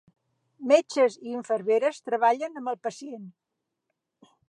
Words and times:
Metges 0.71 1.17
i 1.27 1.35
infermeres 1.41 2.01
treballen 2.09 2.61
amb 2.63 2.75
el 2.75 2.83
pacient. 2.89 3.33